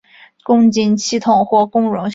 [0.43, 2.09] 共晶系统或共熔系统。